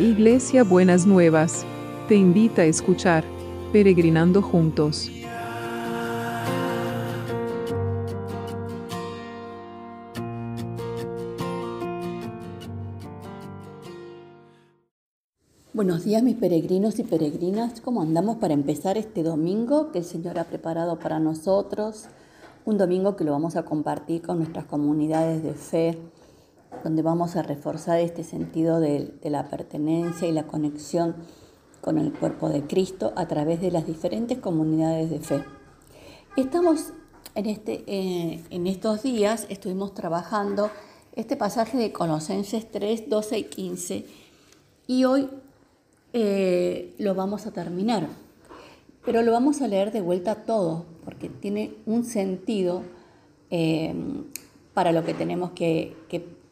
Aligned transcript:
Iglesia 0.00 0.64
Buenas 0.64 1.06
Nuevas, 1.06 1.66
te 2.08 2.14
invita 2.14 2.62
a 2.62 2.64
escuchar 2.64 3.22
Peregrinando 3.70 4.40
Juntos. 4.40 5.10
Buenos 15.74 16.04
días 16.04 16.22
mis 16.22 16.36
peregrinos 16.36 16.98
y 16.98 17.02
peregrinas, 17.02 17.82
¿cómo 17.82 18.00
andamos 18.00 18.38
para 18.38 18.54
empezar 18.54 18.96
este 18.96 19.22
domingo 19.22 19.92
que 19.92 19.98
el 19.98 20.04
Señor 20.04 20.38
ha 20.38 20.44
preparado 20.44 20.98
para 20.98 21.20
nosotros? 21.20 22.06
Un 22.64 22.78
domingo 22.78 23.16
que 23.16 23.24
lo 23.24 23.32
vamos 23.32 23.56
a 23.56 23.66
compartir 23.66 24.22
con 24.22 24.38
nuestras 24.38 24.64
comunidades 24.64 25.42
de 25.42 25.52
fe, 25.52 25.98
donde 26.84 27.02
vamos 27.02 27.36
a 27.36 27.42
reforzar 27.42 28.00
este 28.00 28.24
sentido 28.24 28.80
de, 28.80 29.12
la 29.24 29.48
pertenencia 29.48 30.28
y 30.28 30.32
la 30.32 30.46
conexión 30.46 31.16
con 31.80 31.98
el 31.98 32.12
cuerpo 32.12 32.48
de 32.48 32.62
Cristo 32.62 33.12
a 33.16 33.26
través 33.26 33.60
de 33.60 33.70
las 33.70 33.86
diferentes 33.86 34.38
comunidades 34.38 35.10
de 35.10 35.20
fe. 35.20 35.44
Estamos 36.36 36.92
en, 37.34 37.46
este, 37.46 37.84
eh, 37.86 38.44
en 38.50 38.66
estos 38.66 39.02
días, 39.02 39.46
estuvimos 39.48 39.94
trabajando 39.94 40.70
este 41.14 41.36
pasaje 41.36 41.76
de 41.76 41.92
Colosenses 41.92 42.70
3, 42.70 43.08
12 43.08 43.38
y 43.38 43.44
15 43.44 44.06
y 44.86 45.04
hoy 45.04 45.28
eh, 46.12 46.94
lo 46.98 47.14
vamos 47.14 47.46
a 47.46 47.52
terminar, 47.52 48.08
pero 49.04 49.22
lo 49.22 49.32
vamos 49.32 49.60
a 49.60 49.68
leer 49.68 49.92
de 49.92 50.00
vuelta 50.00 50.44
todo 50.44 50.84
porque 51.04 51.28
tiene 51.28 51.74
un 51.86 52.04
sentido 52.04 52.82
eh, 53.50 53.94
para 54.74 54.92
lo 54.92 55.04
que 55.04 55.14
tenemos 55.14 55.50
que, 55.50 55.96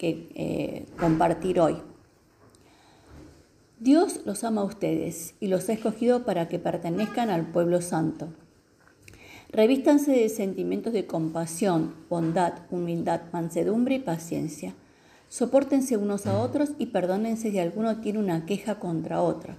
eh, 0.00 0.86
compartir 0.98 1.60
hoy. 1.60 1.76
Dios 3.80 4.22
los 4.24 4.44
ama 4.44 4.62
a 4.62 4.64
ustedes 4.64 5.34
y 5.40 5.46
los 5.46 5.68
ha 5.68 5.72
escogido 5.72 6.24
para 6.24 6.48
que 6.48 6.58
pertenezcan 6.58 7.30
al 7.30 7.46
pueblo 7.46 7.80
santo. 7.80 8.28
Revístanse 9.50 10.12
de 10.12 10.28
sentimientos 10.28 10.92
de 10.92 11.06
compasión, 11.06 11.94
bondad, 12.10 12.54
humildad, 12.70 13.22
mansedumbre 13.32 13.94
y 13.94 14.00
paciencia. 14.00 14.74
Sopórtense 15.28 15.96
unos 15.96 16.26
a 16.26 16.38
otros 16.38 16.70
y 16.78 16.86
perdónense 16.86 17.50
si 17.50 17.58
alguno 17.58 18.00
tiene 18.00 18.18
una 18.18 18.46
queja 18.46 18.78
contra 18.78 19.22
otra. 19.22 19.56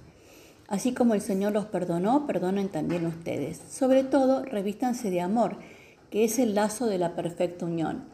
Así 0.68 0.92
como 0.92 1.14
el 1.14 1.20
Señor 1.20 1.52
los 1.52 1.64
perdonó, 1.66 2.26
perdonen 2.26 2.68
también 2.68 3.06
ustedes. 3.06 3.60
Sobre 3.68 4.04
todo, 4.04 4.44
revístanse 4.44 5.10
de 5.10 5.20
amor, 5.20 5.56
que 6.10 6.24
es 6.24 6.38
el 6.38 6.54
lazo 6.54 6.86
de 6.86 6.98
la 6.98 7.16
perfecta 7.16 7.66
unión 7.66 8.04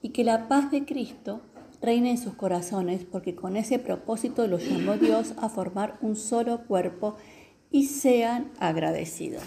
y 0.00 0.10
que 0.10 0.24
la 0.24 0.48
paz 0.48 0.70
de 0.70 0.84
Cristo 0.84 1.42
reine 1.80 2.10
en 2.10 2.18
sus 2.18 2.34
corazones, 2.34 3.04
porque 3.04 3.34
con 3.34 3.56
ese 3.56 3.78
propósito 3.78 4.46
los 4.46 4.68
llamó 4.68 4.96
Dios 4.96 5.34
a 5.38 5.48
formar 5.48 5.98
un 6.00 6.16
solo 6.16 6.64
cuerpo 6.66 7.16
y 7.70 7.86
sean 7.86 8.50
agradecidos. 8.58 9.42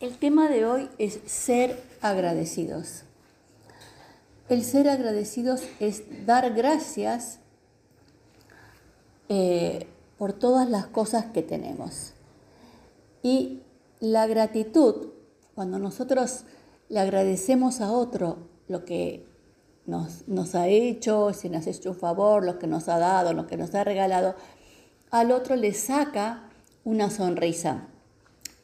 El 0.00 0.16
tema 0.18 0.48
de 0.48 0.64
hoy 0.64 0.88
es 0.98 1.20
ser 1.26 1.82
agradecidos. 2.00 3.04
El 4.48 4.64
ser 4.64 4.88
agradecidos 4.88 5.62
es 5.80 6.26
dar 6.26 6.54
gracias 6.54 7.38
eh, 9.28 9.86
por 10.16 10.32
todas 10.32 10.68
las 10.70 10.86
cosas 10.86 11.26
que 11.26 11.42
tenemos. 11.42 12.12
Y 13.22 13.60
la 14.00 14.26
gratitud, 14.26 15.08
cuando 15.54 15.78
nosotros 15.78 16.44
le 16.88 17.00
agradecemos 17.00 17.80
a 17.80 17.92
otro 17.92 18.38
lo 18.68 18.84
que 18.84 19.26
nos, 19.88 20.54
ha 20.54 20.68
hecho, 20.68 21.32
si 21.32 21.48
nos 21.48 21.66
ha 21.66 21.70
hecho 21.70 21.90
un 21.90 21.96
favor, 21.96 22.44
lo 22.44 22.58
que 22.58 22.66
nos 22.66 22.88
ha 22.88 22.98
dado, 22.98 23.32
lo 23.32 23.46
que 23.46 23.56
nos 23.56 23.74
ha 23.74 23.84
regalado, 23.84 24.34
al 25.10 25.32
otro 25.32 25.56
le 25.56 25.72
saca 25.72 26.44
una 26.84 27.10
sonrisa 27.10 27.88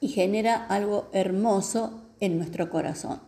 y 0.01 0.09
genera 0.09 0.67
algo 0.67 1.09
hermoso 1.13 2.03
en 2.21 2.37
nuestro 2.37 2.69
corazón. 2.69 3.21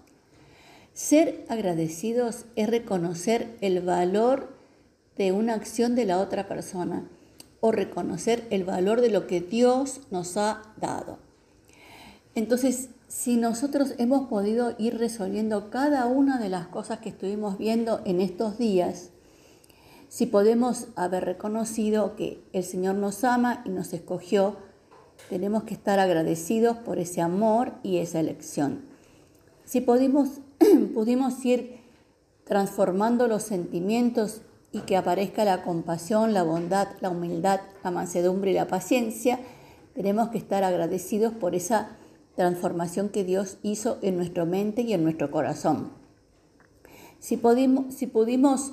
Ser 0.93 1.45
agradecidos 1.49 2.45
es 2.55 2.69
reconocer 2.69 3.57
el 3.63 3.81
valor 3.81 4.55
de 5.17 5.33
una 5.33 5.55
acción 5.55 5.95
de 5.95 6.05
la 6.05 6.19
otra 6.19 6.47
persona 6.49 7.09
o 7.61 7.73
reconocer 7.73 8.47
el 8.51 8.65
valor 8.65 9.01
de 9.01 9.11
lo 9.11 9.27
que 9.27 9.41
Dios 9.41 10.03
nos 10.11 10.37
ha 10.37 10.63
dado. 10.77 11.19
Entonces, 12.35 12.91
si 13.09 13.37
nosotros 13.37 13.95
hemos 13.99 14.29
podido 14.29 14.75
ir 14.79 14.99
resolviendo 14.99 15.71
cada 15.71 16.07
una 16.07 16.39
de 16.39 16.49
las 16.49 16.67
cosas 16.67 16.99
que 16.99 17.11
estuvimos 17.11 17.57
viendo 17.57 18.01
en 18.05 18.21
estos 18.21 18.59
días, 18.59 19.11
si 20.09 20.27
podemos 20.27 20.89
haber 20.97 21.25
reconocido 21.25 22.17
que 22.17 22.43
el 22.53 22.65
Señor 22.65 22.97
nos 22.97 23.23
ama 23.25 23.63
y 23.65 23.71
nos 23.71 23.93
escogió, 23.93 24.57
tenemos 25.29 25.65
que 25.65 25.75
estar 25.75 25.99
agradecidos 25.99 26.77
por 26.77 26.99
ese 26.99 27.21
amor 27.21 27.73
y 27.83 27.99
esa 27.99 28.21
elección. 28.21 28.83
Si 29.65 29.81
pudimos, 29.81 30.41
pudimos 30.95 31.45
ir 31.45 31.81
transformando 32.45 33.27
los 33.27 33.43
sentimientos 33.43 34.43
y 34.73 34.81
que 34.81 34.97
aparezca 34.97 35.45
la 35.45 35.63
compasión, 35.63 36.33
la 36.33 36.43
bondad, 36.43 36.89
la 37.01 37.11
humildad, 37.11 37.61
la 37.83 37.91
mansedumbre 37.91 38.51
y 38.51 38.55
la 38.55 38.69
paciencia, 38.69 39.41
tenemos 39.95 40.29
que 40.29 40.39
estar 40.39 40.63
agradecidos 40.63 41.33
por 41.33 41.55
esa 41.55 41.97
transformación 42.37 43.09
que 43.09 43.25
Dios 43.25 43.59
hizo 43.63 43.99
en 44.03 44.17
nuestra 44.17 44.45
mente 44.45 44.83
y 44.83 44.93
en 44.93 45.03
nuestro 45.03 45.31
corazón. 45.31 45.91
Si, 47.19 47.37
pudimos, 47.37 48.73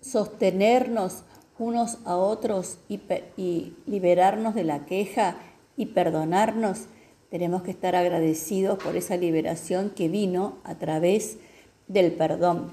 sostenernos 0.00 1.22
unos 1.58 1.98
a 2.04 2.16
otros 2.16 2.78
y 2.88 3.72
liberarnos 3.86 4.54
de 4.54 4.64
la 4.64 4.84
queja 4.84 5.36
y 5.76 5.86
perdonarnos, 5.86 6.86
tenemos 7.30 7.62
que 7.62 7.70
estar 7.70 7.94
agradecidos 7.94 8.82
por 8.82 8.96
esa 8.96 9.16
liberación 9.16 9.90
que 9.90 10.08
vino 10.08 10.58
a 10.64 10.74
través 10.74 11.38
del 11.86 12.12
perdón. 12.12 12.72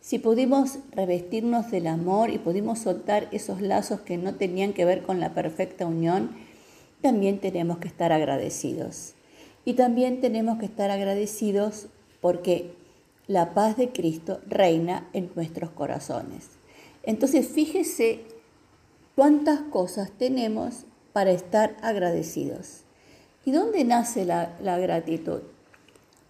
Si 0.00 0.18
pudimos 0.18 0.78
revestirnos 0.92 1.70
del 1.70 1.86
amor 1.86 2.30
y 2.30 2.38
pudimos 2.38 2.80
soltar 2.80 3.28
esos 3.32 3.60
lazos 3.60 4.00
que 4.00 4.18
no 4.18 4.34
tenían 4.34 4.72
que 4.72 4.84
ver 4.84 5.02
con 5.02 5.20
la 5.20 5.34
perfecta 5.34 5.86
unión, 5.86 6.36
también 7.00 7.40
tenemos 7.40 7.78
que 7.78 7.88
estar 7.88 8.12
agradecidos. 8.12 9.14
Y 9.68 9.74
también 9.74 10.22
tenemos 10.22 10.58
que 10.58 10.64
estar 10.64 10.90
agradecidos 10.90 11.88
porque 12.22 12.74
la 13.26 13.52
paz 13.52 13.76
de 13.76 13.92
Cristo 13.92 14.40
reina 14.46 15.06
en 15.12 15.30
nuestros 15.34 15.68
corazones. 15.68 16.46
Entonces 17.02 17.48
fíjese 17.48 18.24
cuántas 19.14 19.60
cosas 19.60 20.10
tenemos 20.12 20.86
para 21.12 21.32
estar 21.32 21.76
agradecidos. 21.82 22.84
¿Y 23.44 23.52
dónde 23.52 23.84
nace 23.84 24.24
la, 24.24 24.56
gratitud? 24.58 25.42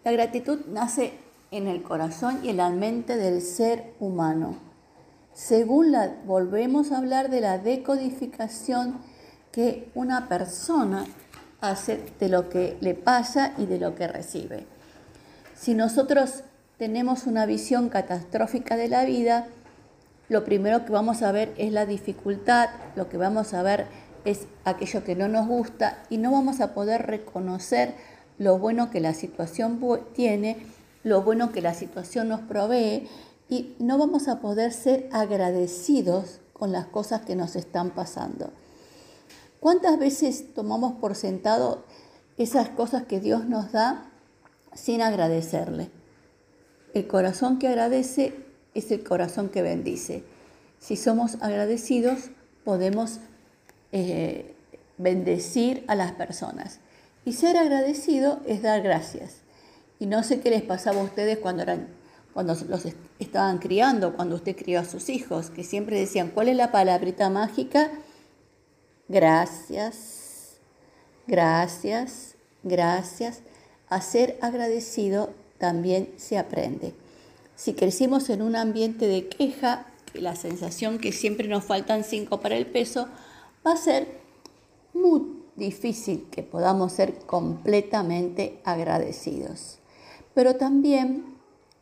La 0.02 0.10
gratitud 0.10 0.58
nace 0.66 1.12
en 1.52 1.68
el 1.68 1.84
corazón 1.84 2.40
y 2.42 2.48
en 2.48 2.56
la 2.56 2.70
mente 2.70 3.16
del 3.16 3.40
ser 3.40 3.94
humano. 4.00 4.56
Según 5.32 5.92
la, 5.92 6.12
volvemos 6.26 6.90
a 6.90 6.98
hablar 6.98 7.30
de 7.30 7.40
la 7.40 7.58
decodificación 7.58 8.98
que 9.52 9.92
una 9.94 10.28
persona 10.28 11.06
hace 11.60 12.00
de 12.20 12.28
lo 12.28 12.48
que 12.48 12.76
le 12.80 12.94
pasa 12.94 13.52
y 13.58 13.66
de 13.66 13.78
lo 13.78 13.94
que 13.94 14.08
recibe. 14.08 14.66
Si 15.54 15.74
nosotros 15.74 16.44
tenemos 16.78 17.26
una 17.26 17.46
visión 17.46 17.88
catastrófica 17.88 18.76
de 18.76 18.88
la 18.88 19.04
vida, 19.04 19.48
lo 20.28 20.44
primero 20.44 20.84
que 20.84 20.92
vamos 20.92 21.22
a 21.22 21.32
ver 21.32 21.52
es 21.58 21.72
la 21.72 21.86
dificultad, 21.86 22.68
lo 22.94 23.08
que 23.08 23.16
vamos 23.16 23.54
a 23.54 23.62
ver 23.62 23.86
es 24.24 24.46
aquello 24.64 25.02
que 25.02 25.16
no 25.16 25.28
nos 25.28 25.46
gusta 25.46 26.04
y 26.10 26.18
no 26.18 26.30
vamos 26.30 26.60
a 26.60 26.74
poder 26.74 27.06
reconocer 27.06 27.94
lo 28.38 28.58
bueno 28.58 28.90
que 28.90 29.00
la 29.00 29.14
situación 29.14 29.80
tiene, 30.14 30.58
lo 31.02 31.22
bueno 31.22 31.50
que 31.50 31.62
la 31.62 31.74
situación 31.74 32.28
nos 32.28 32.40
provee 32.42 33.08
y 33.48 33.74
no 33.78 33.98
vamos 33.98 34.28
a 34.28 34.40
poder 34.40 34.72
ser 34.72 35.08
agradecidos 35.12 36.40
con 36.52 36.72
las 36.72 36.86
cosas 36.86 37.22
que 37.22 37.34
nos 37.34 37.56
están 37.56 37.90
pasando. 37.90 38.52
¿Cuántas 39.60 39.98
veces 39.98 40.54
tomamos 40.54 40.94
por 40.94 41.14
sentado 41.14 41.84
esas 42.36 42.68
cosas 42.68 43.04
que 43.04 43.20
Dios 43.20 43.46
nos 43.46 43.72
da 43.72 44.10
sin 44.74 45.02
agradecerle? 45.02 45.90
El 46.94 47.06
corazón 47.06 47.58
que 47.58 47.68
agradece 47.68 48.34
es 48.74 48.90
el 48.90 49.02
corazón 49.02 49.48
que 49.48 49.62
bendice. 49.62 50.24
Si 50.78 50.96
somos 50.96 51.38
agradecidos, 51.40 52.30
podemos 52.64 53.18
eh, 53.92 54.54
bendecir 54.96 55.84
a 55.88 55.94
las 55.94 56.12
personas. 56.12 56.80
Y 57.24 57.32
ser 57.32 57.56
agradecido 57.56 58.40
es 58.46 58.62
dar 58.62 58.82
gracias. 58.82 59.38
Y 59.98 60.06
no 60.06 60.22
sé 60.22 60.40
qué 60.40 60.50
les 60.50 60.62
pasaba 60.62 61.00
a 61.00 61.04
ustedes 61.04 61.38
cuando 61.38 61.62
eran 61.62 61.98
cuando 62.38 62.54
los 62.68 62.84
estaban 63.18 63.58
criando, 63.58 64.14
cuando 64.14 64.36
usted 64.36 64.54
crió 64.54 64.78
a 64.78 64.84
sus 64.84 65.08
hijos, 65.08 65.50
que 65.50 65.64
siempre 65.64 65.98
decían, 65.98 66.30
¿cuál 66.32 66.48
es 66.48 66.56
la 66.56 66.70
palabrita 66.70 67.30
mágica? 67.30 67.90
Gracias, 69.08 70.58
gracias, 71.26 72.34
gracias. 72.62 73.40
A 73.88 74.02
ser 74.02 74.38
agradecido 74.42 75.30
también 75.56 76.12
se 76.18 76.36
aprende. 76.36 76.94
Si 77.56 77.72
crecimos 77.74 78.28
en 78.28 78.42
un 78.42 78.54
ambiente 78.54 79.06
de 79.06 79.28
queja, 79.28 79.86
la 80.14 80.36
sensación 80.36 80.98
que 80.98 81.12
siempre 81.12 81.48
nos 81.48 81.64
faltan 81.64 82.04
cinco 82.04 82.40
para 82.40 82.56
el 82.56 82.66
peso, 82.66 83.08
va 83.66 83.72
a 83.72 83.76
ser 83.76 84.06
muy 84.92 85.22
difícil 85.56 86.28
que 86.30 86.42
podamos 86.42 86.92
ser 86.92 87.14
completamente 87.20 88.60
agradecidos. 88.64 89.78
Pero 90.34 90.56
también 90.56 91.38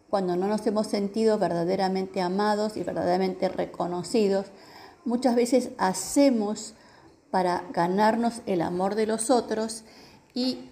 cuando 0.08 0.36
no 0.36 0.46
nos 0.46 0.66
hemos 0.66 0.86
sentido 0.86 1.38
verdaderamente 1.38 2.20
amados 2.20 2.76
y 2.76 2.84
verdaderamente 2.84 3.48
reconocidos, 3.48 4.46
muchas 5.04 5.34
veces 5.34 5.70
hacemos 5.76 6.74
para 7.36 7.64
ganarnos 7.70 8.40
el 8.46 8.62
amor 8.62 8.94
de 8.94 9.06
los 9.06 9.28
otros 9.28 9.84
y 10.32 10.70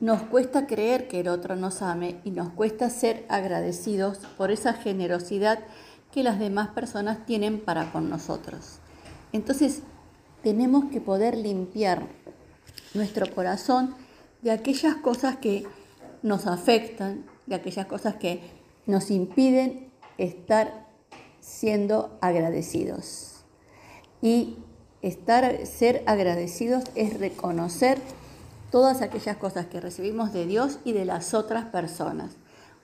nos 0.00 0.20
cuesta 0.24 0.66
creer 0.66 1.08
que 1.08 1.20
el 1.20 1.28
otro 1.28 1.56
nos 1.56 1.80
ame 1.80 2.20
y 2.24 2.30
nos 2.30 2.50
cuesta 2.50 2.90
ser 2.90 3.24
agradecidos 3.30 4.18
por 4.36 4.50
esa 4.50 4.74
generosidad 4.74 5.60
que 6.12 6.22
las 6.22 6.38
demás 6.38 6.68
personas 6.68 7.24
tienen 7.24 7.58
para 7.58 7.90
con 7.90 8.10
nosotros. 8.10 8.80
Entonces, 9.32 9.80
tenemos 10.42 10.90
que 10.90 11.00
poder 11.00 11.38
limpiar 11.38 12.06
nuestro 12.92 13.34
corazón 13.34 13.94
de 14.42 14.50
aquellas 14.50 14.96
cosas 14.96 15.38
que 15.38 15.66
nos 16.22 16.46
afectan, 16.46 17.24
de 17.46 17.54
aquellas 17.54 17.86
cosas 17.86 18.16
que 18.16 18.42
nos 18.84 19.10
impiden 19.10 19.90
estar 20.18 20.86
siendo 21.40 22.18
agradecidos. 22.20 23.36
Y 24.20 24.58
estar, 25.02 25.66
ser 25.66 26.02
agradecidos 26.06 26.84
es 26.94 27.18
reconocer 27.18 27.98
todas 28.70 29.02
aquellas 29.02 29.36
cosas 29.36 29.66
que 29.66 29.80
recibimos 29.80 30.32
de 30.32 30.46
Dios 30.46 30.78
y 30.84 30.92
de 30.92 31.04
las 31.04 31.34
otras 31.34 31.66
personas. 31.66 32.32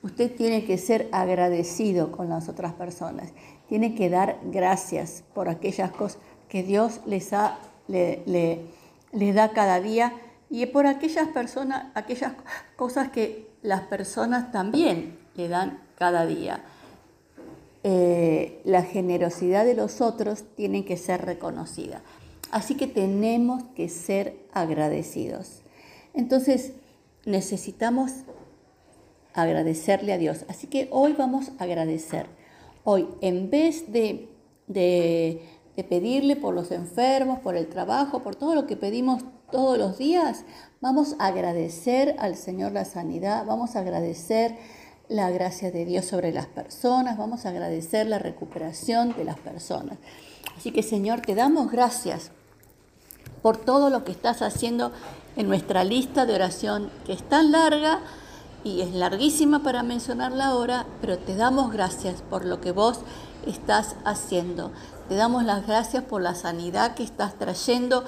Usted 0.02 0.34
tiene 0.34 0.64
que 0.64 0.76
ser 0.76 1.08
agradecido 1.12 2.12
con 2.12 2.28
las 2.28 2.48
otras 2.48 2.74
personas. 2.74 3.32
Tiene 3.68 3.94
que 3.94 4.10
dar 4.10 4.38
gracias 4.44 5.24
por 5.34 5.48
aquellas 5.48 5.90
cosas 5.92 6.18
que 6.48 6.62
Dios 6.62 7.00
les, 7.06 7.30
le, 7.88 9.32
da 9.32 9.52
cada 9.52 9.80
día 9.80 10.12
y 10.50 10.66
por 10.66 10.86
aquellas 10.86 11.28
personas, 11.28 11.86
aquellas 11.94 12.32
cosas 12.76 13.08
que 13.10 13.50
las 13.62 13.80
personas 13.82 14.52
también 14.52 15.18
le 15.36 15.48
dan 15.48 15.80
cada 15.96 16.26
día. 16.26 16.62
Eh, 18.26 18.62
la 18.64 18.82
generosidad 18.82 19.66
de 19.66 19.74
los 19.74 20.00
otros 20.00 20.44
tiene 20.56 20.86
que 20.86 20.96
ser 20.96 21.26
reconocida. 21.26 22.00
Así 22.50 22.74
que 22.74 22.86
tenemos 22.86 23.64
que 23.76 23.90
ser 23.90 24.38
agradecidos. 24.54 25.60
Entonces, 26.14 26.72
necesitamos 27.26 28.12
agradecerle 29.34 30.14
a 30.14 30.16
Dios. 30.16 30.46
Así 30.48 30.68
que 30.68 30.88
hoy 30.90 31.12
vamos 31.12 31.52
a 31.58 31.64
agradecer. 31.64 32.24
Hoy, 32.82 33.08
en 33.20 33.50
vez 33.50 33.92
de, 33.92 34.30
de, 34.68 35.42
pedirle 35.86 36.34
por 36.34 36.54
los 36.54 36.70
enfermos, 36.70 37.40
por 37.40 37.56
el 37.56 37.66
trabajo, 37.66 38.22
por 38.22 38.36
todo 38.36 38.54
lo 38.54 38.66
que 38.66 38.76
pedimos 38.78 39.22
todos 39.52 39.76
los 39.76 39.98
días, 39.98 40.46
vamos 40.80 41.14
a 41.18 41.26
agradecer 41.26 42.16
al 42.18 42.36
Señor 42.36 42.72
la 42.72 42.86
sanidad, 42.86 43.44
vamos 43.44 43.76
a 43.76 43.80
agradecer 43.80 44.56
la 45.08 45.30
gracia 45.30 45.70
de 45.70 45.84
Dios 45.84 46.06
sobre 46.06 46.32
las 46.32 46.46
personas, 46.46 47.18
vamos 47.18 47.44
a 47.44 47.50
agradecer 47.50 48.06
la 48.06 48.18
recuperación 48.18 49.14
de 49.16 49.24
las 49.24 49.38
personas. 49.38 49.98
Así 50.56 50.70
que 50.72 50.82
Señor, 50.82 51.20
te 51.20 51.34
damos 51.34 51.70
gracias 51.70 52.30
por 53.42 53.56
todo 53.56 53.90
lo 53.90 54.04
que 54.04 54.12
estás 54.12 54.40
haciendo 54.40 54.92
en 55.36 55.48
nuestra 55.48 55.84
lista 55.84 56.26
de 56.26 56.34
oración, 56.34 56.90
que 57.04 57.12
es 57.12 57.22
tan 57.22 57.52
larga 57.52 58.00
y 58.62 58.80
es 58.80 58.94
larguísima 58.94 59.62
para 59.62 59.82
mencionarla 59.82 60.46
ahora, 60.46 60.86
pero 61.00 61.18
te 61.18 61.34
damos 61.36 61.70
gracias 61.72 62.22
por 62.22 62.46
lo 62.46 62.60
que 62.60 62.72
vos 62.72 63.00
estás 63.46 63.96
haciendo. 64.04 64.72
Te 65.08 65.16
damos 65.16 65.44
las 65.44 65.66
gracias 65.66 66.02
por 66.02 66.22
la 66.22 66.34
sanidad 66.34 66.94
que 66.94 67.02
estás 67.02 67.34
trayendo 67.34 68.04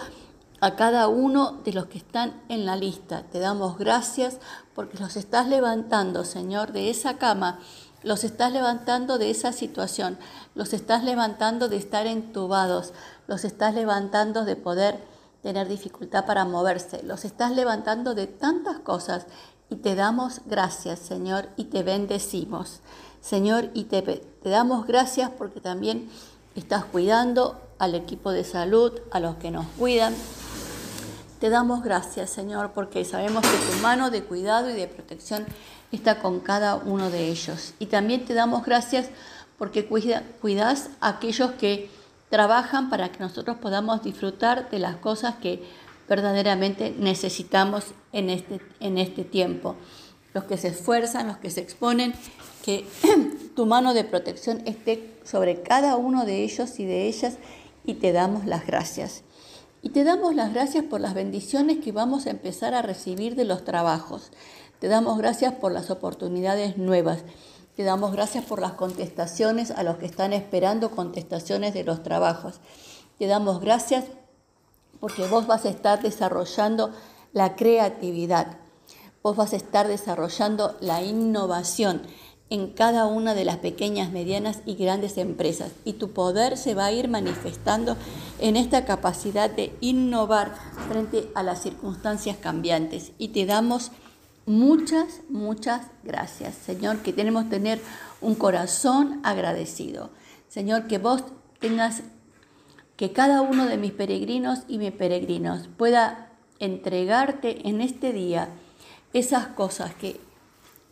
a 0.60 0.76
cada 0.76 1.08
uno 1.08 1.60
de 1.64 1.72
los 1.72 1.86
que 1.86 1.98
están 1.98 2.42
en 2.48 2.66
la 2.66 2.76
lista. 2.76 3.24
Te 3.30 3.38
damos 3.38 3.78
gracias 3.78 4.38
porque 4.74 4.98
los 4.98 5.16
estás 5.16 5.48
levantando, 5.48 6.24
Señor, 6.24 6.72
de 6.72 6.90
esa 6.90 7.18
cama, 7.18 7.60
los 8.02 8.24
estás 8.24 8.52
levantando 8.52 9.18
de 9.18 9.30
esa 9.30 9.52
situación, 9.52 10.18
los 10.54 10.72
estás 10.72 11.02
levantando 11.02 11.68
de 11.68 11.76
estar 11.76 12.06
entubados, 12.06 12.92
los 13.26 13.44
estás 13.44 13.74
levantando 13.74 14.44
de 14.44 14.56
poder 14.56 15.00
tener 15.42 15.68
dificultad 15.68 16.24
para 16.24 16.44
moverse. 16.44 17.02
Los 17.02 17.24
estás 17.24 17.52
levantando 17.52 18.14
de 18.14 18.26
tantas 18.26 18.78
cosas 18.78 19.26
y 19.70 19.76
te 19.76 19.94
damos 19.94 20.40
gracias, 20.46 20.98
Señor, 20.98 21.48
y 21.56 21.64
te 21.64 21.82
bendecimos. 21.82 22.80
Señor, 23.20 23.70
y 23.74 23.84
te, 23.84 24.02
te 24.02 24.48
damos 24.50 24.86
gracias 24.86 25.30
porque 25.30 25.60
también 25.60 26.08
estás 26.54 26.84
cuidando 26.84 27.60
al 27.78 27.94
equipo 27.94 28.30
de 28.30 28.44
salud, 28.44 28.92
a 29.10 29.20
los 29.20 29.36
que 29.36 29.50
nos 29.50 29.66
cuidan. 29.78 30.14
Te 31.40 31.50
damos 31.50 31.82
gracias, 31.82 32.30
Señor, 32.30 32.72
porque 32.72 33.04
sabemos 33.04 33.42
que 33.42 33.72
tu 33.72 33.82
mano 33.82 34.10
de 34.10 34.22
cuidado 34.22 34.70
y 34.70 34.72
de 34.72 34.88
protección 34.88 35.44
está 35.92 36.18
con 36.20 36.40
cada 36.40 36.76
uno 36.76 37.10
de 37.10 37.28
ellos. 37.28 37.74
Y 37.78 37.86
también 37.86 38.24
te 38.24 38.32
damos 38.32 38.64
gracias 38.64 39.10
porque 39.58 39.86
cuidas 39.86 40.90
a 41.00 41.08
aquellos 41.08 41.52
que 41.52 41.90
trabajan 42.30 42.88
para 42.88 43.12
que 43.12 43.18
nosotros 43.18 43.58
podamos 43.58 44.02
disfrutar 44.02 44.70
de 44.70 44.78
las 44.78 44.96
cosas 44.96 45.36
que 45.36 45.62
verdaderamente 46.08 46.94
necesitamos 46.98 47.84
en 48.12 48.30
este, 48.30 48.60
en 48.80 48.96
este 48.96 49.24
tiempo. 49.24 49.76
Los 50.32 50.44
que 50.44 50.56
se 50.56 50.68
esfuerzan, 50.68 51.28
los 51.28 51.36
que 51.36 51.50
se 51.50 51.60
exponen, 51.60 52.14
que 52.64 52.86
tu 53.56 53.66
mano 53.66 53.92
de 53.92 54.04
protección 54.04 54.62
esté 54.64 55.18
sobre 55.24 55.60
cada 55.62 55.96
uno 55.96 56.24
de 56.24 56.44
ellos 56.44 56.80
y 56.80 56.86
de 56.86 57.06
ellas 57.08 57.36
y 57.84 57.94
te 57.94 58.12
damos 58.12 58.46
las 58.46 58.66
gracias. 58.66 59.22
Y 59.86 59.90
te 59.90 60.02
damos 60.02 60.34
las 60.34 60.52
gracias 60.52 60.82
por 60.82 61.00
las 61.00 61.14
bendiciones 61.14 61.78
que 61.78 61.92
vamos 61.92 62.26
a 62.26 62.30
empezar 62.30 62.74
a 62.74 62.82
recibir 62.82 63.36
de 63.36 63.44
los 63.44 63.62
trabajos. 63.62 64.32
Te 64.80 64.88
damos 64.88 65.16
gracias 65.16 65.54
por 65.54 65.70
las 65.70 65.90
oportunidades 65.92 66.76
nuevas. 66.76 67.20
Te 67.76 67.84
damos 67.84 68.10
gracias 68.10 68.44
por 68.44 68.60
las 68.60 68.72
contestaciones 68.72 69.70
a 69.70 69.84
los 69.84 69.98
que 69.98 70.06
están 70.06 70.32
esperando 70.32 70.90
contestaciones 70.90 71.72
de 71.72 71.84
los 71.84 72.02
trabajos. 72.02 72.58
Te 73.20 73.28
damos 73.28 73.60
gracias 73.60 74.06
porque 74.98 75.24
vos 75.28 75.46
vas 75.46 75.64
a 75.66 75.68
estar 75.68 76.02
desarrollando 76.02 76.90
la 77.32 77.54
creatividad. 77.54 78.56
Vos 79.22 79.36
vas 79.36 79.52
a 79.52 79.56
estar 79.56 79.86
desarrollando 79.86 80.76
la 80.80 81.04
innovación 81.04 82.02
en 82.48 82.69
cada 82.70 83.06
una 83.06 83.34
de 83.34 83.44
las 83.44 83.56
pequeñas, 83.56 84.12
medianas 84.12 84.60
y 84.66 84.75
grandes 84.75 85.18
empresas. 85.18 85.73
Y 85.85 85.94
tu 85.94 86.11
poder 86.11 86.56
se 86.56 86.75
va 86.75 86.87
a 86.87 86.92
ir 86.92 87.09
manifestando 87.09 87.97
en 88.38 88.56
esta 88.56 88.85
capacidad 88.85 89.50
de 89.50 89.73
innovar 89.80 90.54
frente 90.88 91.28
a 91.35 91.42
las 91.42 91.62
circunstancias 91.62 92.37
cambiantes. 92.37 93.12
Y 93.18 93.28
te 93.28 93.47
damos 93.47 93.90
Muchas, 94.49 95.23
muchas 95.28 95.88
gracias, 96.04 96.54
Señor, 96.54 96.99
que 96.99 97.12
tenemos 97.12 97.44
que 97.44 97.50
tener 97.50 97.80
un 98.20 98.37
corazón 98.37 99.18
agradecido. 99.25 100.11
Señor, 100.47 100.87
que 100.87 100.99
vos 100.99 101.25
tengas, 101.59 102.04
que 102.97 103.11
cada 103.12 103.40
uno 103.40 103.66
de 103.66 103.76
mis 103.76 103.90
peregrinos 103.90 104.61
y 104.68 104.78
mis 104.78 104.92
peregrinos 104.92 105.66
pueda 105.76 106.30
entregarte 106.61 107.68
en 107.68 107.80
este 107.80 108.12
día 108.12 108.49
esas 109.12 109.49
cosas 109.49 109.97
que 109.97 110.20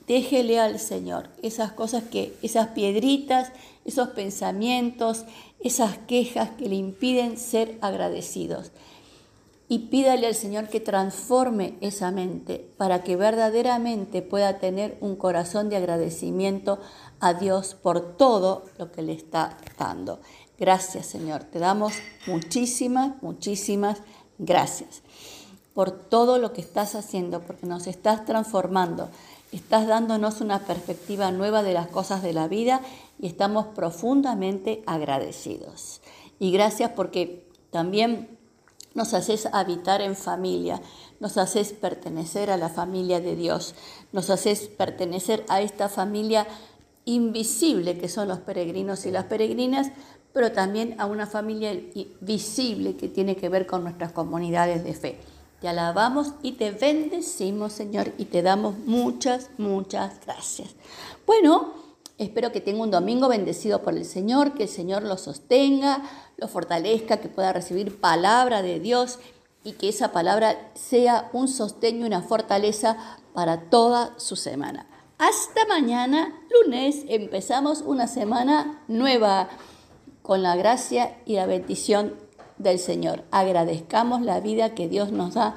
déjele 0.07 0.61
al 0.61 0.79
Señor, 0.79 1.29
esas 1.43 1.73
cosas 1.73 2.05
que, 2.05 2.37
esas 2.43 2.69
piedritas, 2.69 3.53
esos 3.85 4.09
pensamientos, 4.09 5.25
esas 5.61 5.99
quejas 5.99 6.51
que 6.51 6.69
le 6.69 6.77
impiden 6.77 7.39
ser 7.39 7.79
agradecidos. 7.81 8.71
Y 9.67 9.79
pídale 9.89 10.27
al 10.27 10.35
Señor 10.35 10.69
que 10.69 10.81
transforme 10.81 11.75
esa 11.81 12.11
mente 12.11 12.71
para 12.77 13.03
que 13.03 13.17
verdaderamente 13.17 14.21
pueda 14.21 14.59
tener 14.59 14.99
un 15.01 15.17
corazón 15.17 15.71
de 15.71 15.77
agradecimiento 15.77 16.79
a 17.19 17.33
Dios 17.33 17.75
por 17.75 18.17
todo 18.17 18.67
lo 18.79 18.93
que 18.93 19.03
le 19.03 19.15
está 19.15 19.57
dando. 19.79 20.21
Gracias 20.59 21.07
Señor, 21.07 21.45
te 21.45 21.59
damos 21.59 21.95
muchísimas, 22.27 23.21
muchísimas 23.23 24.03
gracias 24.39 25.03
por 25.75 25.91
todo 25.91 26.39
lo 26.39 26.53
que 26.53 26.61
estás 26.61 26.95
haciendo, 26.95 27.41
porque 27.41 27.67
nos 27.67 27.89
estás 27.89 28.25
transformando, 28.25 29.11
estás 29.57 29.87
dándonos 29.87 30.41
una 30.41 30.61
perspectiva 30.61 31.31
nueva 31.31 31.63
de 31.63 31.73
las 31.73 31.89
cosas 31.89 32.23
de 32.23 32.33
la 32.33 32.49
vida 32.49 32.81
y 33.21 33.27
estamos 33.27 33.67
profundamente 33.67 34.83
agradecidos. 34.87 36.01
Y 36.39 36.51
gracias 36.53 36.91
porque 36.91 37.49
también 37.71 38.39
nos 38.95 39.15
haces 39.15 39.49
habitar 39.53 40.01
en 40.01 40.17
familia, 40.17 40.81
nos 41.21 41.37
haces 41.37 41.73
pertenecer 41.73 42.51
a 42.51 42.57
la 42.57 42.69
familia 42.69 43.21
de 43.21 43.37
Dios, 43.37 43.75
nos 44.13 44.31
haces 44.31 44.69
pertenecer 44.69 45.45
a 45.49 45.61
esta 45.61 45.89
familia 45.89 46.47
invisible 47.05 47.99
que 47.99 48.09
son 48.09 48.29
los 48.29 48.39
peregrinos 48.39 49.05
y 49.07 49.11
las 49.11 49.25
peregrinas, 49.25 49.91
pero 50.33 50.53
también 50.53 51.01
a 51.01 51.07
una 51.07 51.27
familia 51.27 51.79
visible 52.21 52.97
que 52.97 53.09
tiene 53.09 53.37
que 53.37 53.49
ver 53.49 53.67
con 53.67 53.83
nuestras 53.83 54.13
comunidades 54.13 54.85
de 54.85 54.95
fe. 54.95 55.21
Te 55.61 55.69
alabamos 55.69 56.33
y 56.43 56.53
te 56.53 56.71
bendecimos, 56.71 57.73
Señor, 57.73 58.13
y 58.19 58.27
te 58.27 58.43
damos 58.43 58.79
muchas, 58.79 59.51
muchas 59.59 60.21
gracias. 60.25 60.75
Bueno, 61.27 61.85
Espero 62.17 62.53
que 62.53 62.61
tenga 62.61 62.85
un 62.85 62.93
domingo 62.93 63.29
bendecido 63.29 63.83
por 63.83 63.95
el 63.95 64.05
Señor, 64.05 64.55
que 64.55 64.65
el 64.65 64.69
Señor 64.69 65.03
lo 65.03 65.17
sostenga, 65.17 66.01
lo 66.37 66.47
fortalezca, 66.47 67.17
que 67.17 67.29
pueda 67.29 67.53
recibir 67.53 68.01
palabra 68.01 68.63
de 68.63 68.79
Dios 68.79 69.19
y 69.65 69.73
que 69.73 69.89
esa 69.89 70.13
palabra 70.13 70.71
sea 70.75 71.29
un 71.33 71.49
sostén 71.49 72.01
y 72.01 72.05
una 72.05 72.23
fortaleza 72.23 72.97
para 73.33 73.63
toda 73.63 74.15
su 74.17 74.37
semana. 74.37 74.87
Hasta 75.19 75.67
mañana, 75.67 76.41
lunes, 76.51 77.05
empezamos 77.09 77.81
una 77.81 78.07
semana 78.07 78.81
nueva 78.87 79.49
con 80.23 80.43
la 80.43 80.55
gracia 80.55 81.17
y 81.27 81.35
la 81.35 81.47
bendición 81.47 82.15
del 82.65 82.81
Señor. 82.81 83.23
Agradezcamos 83.31 84.23
la 84.23 84.41
vida 84.41 84.75
que 84.75 84.89
Dios 84.89 85.13
nos 85.13 85.35
da 85.35 85.55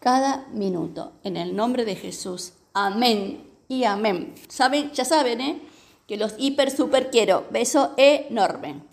cada 0.00 0.46
minuto. 0.52 1.12
En 1.24 1.38
el 1.38 1.56
nombre 1.56 1.86
de 1.86 1.96
Jesús. 1.96 2.52
Amén 2.74 3.48
y 3.68 3.84
amén. 3.84 4.34
¿Saben? 4.48 4.92
Ya 4.92 5.06
saben, 5.06 5.40
¿eh? 5.40 5.62
Que 6.06 6.18
los 6.18 6.34
hiper 6.36 6.70
super 6.70 7.10
quiero. 7.10 7.46
Beso 7.50 7.94
enorme. 7.96 8.87